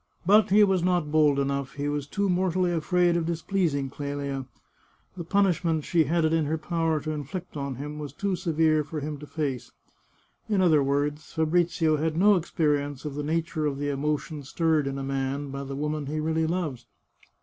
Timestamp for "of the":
13.05-13.21, 13.67-13.89